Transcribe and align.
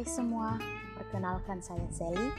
Perkenalkan 0.00 1.60
saya 1.60 1.84
Sally. 1.92 2.32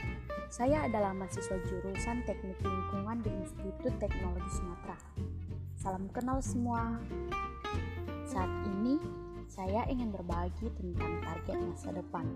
Saya 0.50 0.82
adalah 0.82 1.14
mahasiswa 1.14 1.62
jurusan 1.62 2.26
Teknik 2.26 2.58
Lingkungan 2.58 3.22
di 3.22 3.30
Institut 3.30 3.94
Teknologi 4.02 4.50
Sumatera. 4.50 4.98
Salam 5.78 6.10
kenal 6.10 6.42
semua. 6.42 6.98
Saat 8.26 8.50
ini 8.66 8.98
saya 9.46 9.86
ingin 9.86 10.10
berbagi 10.10 10.74
tentang 10.74 11.22
target 11.22 11.62
masa 11.62 11.94
depan. 11.94 12.26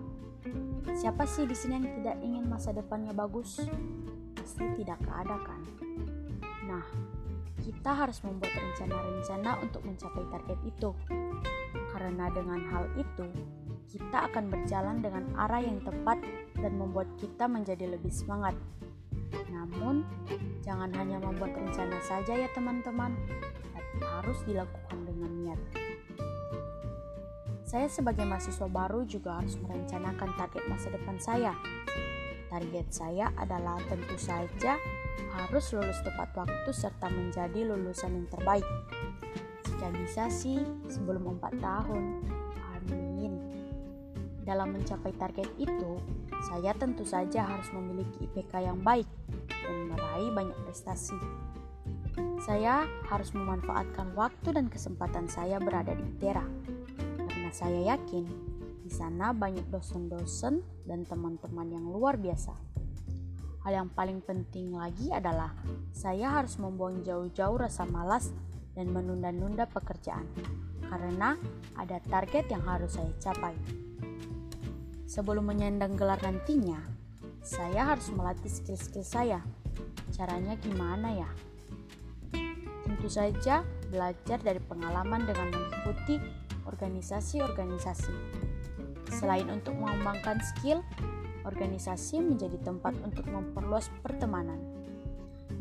Siapa 0.95 1.27
sih 1.27 1.43
di 1.43 1.59
sini 1.59 1.75
yang 1.75 1.87
tidak 1.99 2.17
ingin 2.23 2.45
masa 2.47 2.71
depannya 2.71 3.11
bagus? 3.11 3.67
Pasti 4.31 4.63
tidak 4.79 5.03
ada 5.11 5.43
kan? 5.43 5.59
Nah, 6.71 6.87
kita 7.67 7.91
harus 7.91 8.23
membuat 8.23 8.55
rencana-rencana 8.55 9.59
untuk 9.59 9.83
mencapai 9.83 10.23
target 10.31 10.59
itu. 10.63 10.95
Karena 11.91 12.31
dengan 12.31 12.63
hal 12.71 12.87
itu, 12.95 13.27
kita 13.87 14.27
akan 14.31 14.51
berjalan 14.51 14.99
dengan 14.99 15.23
arah 15.39 15.63
yang 15.63 15.79
tepat 15.79 16.19
dan 16.59 16.75
membuat 16.75 17.07
kita 17.15 17.47
menjadi 17.47 17.87
lebih 17.95 18.11
semangat. 18.11 18.53
Namun, 19.47 20.03
jangan 20.63 20.91
hanya 20.95 21.23
membuat 21.23 21.55
rencana 21.55 21.99
saja 22.03 22.35
ya 22.35 22.47
teman-teman, 22.51 23.15
tapi 23.71 23.97
harus 24.03 24.39
dilakukan 24.43 24.99
dengan 25.07 25.31
niat. 25.43 25.59
Saya 27.67 27.91
sebagai 27.91 28.23
mahasiswa 28.23 28.67
baru 28.71 29.03
juga 29.03 29.43
harus 29.43 29.59
merencanakan 29.59 30.29
target 30.39 30.63
masa 30.71 30.87
depan 30.87 31.17
saya. 31.19 31.51
Target 32.47 32.87
saya 32.95 33.27
adalah 33.35 33.75
tentu 33.91 34.15
saja 34.15 34.79
harus 35.35 35.75
lulus 35.75 35.99
tepat 35.99 36.31
waktu 36.31 36.71
serta 36.71 37.11
menjadi 37.11 37.67
lulusan 37.67 38.15
yang 38.15 38.27
terbaik. 38.31 38.63
Jika 39.67 39.87
bisa 39.99 40.31
sih 40.31 40.63
sebelum 40.87 41.37
4 41.43 41.59
tahun. 41.59 42.36
Dalam 44.47 44.71
mencapai 44.71 45.11
target 45.19 45.51
itu, 45.59 45.99
saya 46.47 46.71
tentu 46.71 47.03
saja 47.03 47.43
harus 47.43 47.67
memiliki 47.75 48.31
IPK 48.31 48.63
yang 48.63 48.79
baik 48.79 49.03
dan 49.51 49.91
meraih 49.91 50.31
banyak 50.31 50.55
prestasi. 50.63 51.19
Saya 52.39 52.87
harus 53.11 53.35
memanfaatkan 53.35 54.15
waktu 54.15 54.55
dan 54.55 54.71
kesempatan 54.71 55.27
saya 55.27 55.59
berada 55.59 55.91
di 55.91 56.07
ITERA 56.15 56.47
karena 57.27 57.51
saya 57.51 57.95
yakin 57.95 58.23
di 58.87 58.91
sana 58.95 59.35
banyak 59.35 59.67
dosen-dosen 59.67 60.63
dan 60.87 61.03
teman-teman 61.03 61.67
yang 61.67 61.83
luar 61.91 62.15
biasa. 62.15 62.55
Hal 63.67 63.83
yang 63.83 63.89
paling 63.91 64.23
penting 64.23 64.71
lagi 64.71 65.11
adalah 65.11 65.51
saya 65.91 66.39
harus 66.39 66.55
membuang 66.55 67.03
jauh-jauh 67.03 67.59
rasa 67.59 67.83
malas 67.83 68.31
dan 68.79 68.95
menunda-nunda 68.95 69.67
pekerjaan 69.67 70.23
karena 70.87 71.35
ada 71.75 71.99
target 72.07 72.47
yang 72.47 72.63
harus 72.63 72.95
saya 72.95 73.11
capai. 73.19 73.53
Sebelum 75.07 75.47
menyandang 75.47 75.95
gelar 75.95 76.19
nantinya, 76.19 76.83
saya 77.39 77.95
harus 77.95 78.11
melatih 78.11 78.51
skill-skill 78.51 79.07
saya. 79.07 79.39
Caranya 80.11 80.59
gimana 80.59 81.15
ya? 81.15 81.29
Tentu 82.83 83.07
saja 83.07 83.63
belajar 83.87 84.35
dari 84.43 84.59
pengalaman 84.59 85.23
dengan 85.23 85.55
mengikuti 85.55 86.19
organisasi-organisasi. 86.67 88.11
Selain 89.15 89.47
untuk 89.47 89.79
mengembangkan 89.79 90.43
skill, 90.43 90.83
organisasi 91.47 92.19
menjadi 92.19 92.59
tempat 92.67 92.91
untuk 92.99 93.23
memperluas 93.31 93.87
pertemanan. 94.03 94.59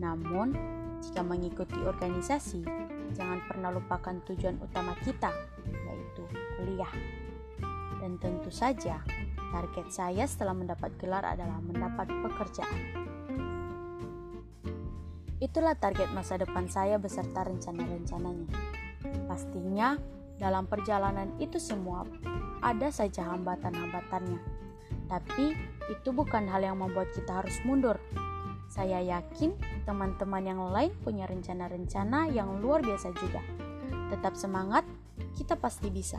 Namun, 0.02 0.58
jika 1.06 1.22
mengikuti 1.22 1.78
organisasi, 1.86 2.67
jangan 3.14 3.39
pernah 3.47 3.70
lupakan 3.70 4.19
tujuan 4.27 4.58
utama 4.58 4.98
kita, 5.06 5.30
yaitu 5.70 6.27
kuliah. 6.58 6.91
Dan 8.02 8.19
tentu 8.19 8.50
saja, 8.50 8.98
Target 9.52 9.89
saya 9.94 10.25
setelah 10.27 10.55
mendapat 10.55 10.95
gelar 10.98 11.23
adalah 11.23 11.62
mendapat 11.62 12.11
pekerjaan. 12.11 12.83
Itulah 15.36 15.77
target 15.77 16.11
masa 16.17 16.40
depan 16.40 16.64
saya 16.67 16.96
beserta 16.96 17.45
rencana-rencananya. 17.45 18.48
Pastinya, 19.29 20.01
dalam 20.40 20.64
perjalanan 20.64 21.33
itu 21.36 21.61
semua 21.61 22.08
ada 22.64 22.89
saja 22.89 23.29
hambatan-hambatannya. 23.36 24.40
Tapi 25.07 25.46
itu 25.92 26.08
bukan 26.11 26.48
hal 26.51 26.64
yang 26.67 26.80
membuat 26.80 27.13
kita 27.13 27.45
harus 27.45 27.57
mundur. 27.63 28.01
Saya 28.67 28.98
yakin 28.98 29.55
teman-teman 29.86 30.42
yang 30.42 30.61
lain 30.73 30.90
punya 31.05 31.28
rencana-rencana 31.30 32.33
yang 32.34 32.58
luar 32.58 32.83
biasa 32.83 33.14
juga. 33.14 33.40
Tetap 34.11 34.34
semangat, 34.34 34.83
kita 35.39 35.55
pasti 35.55 35.92
bisa. 35.92 36.18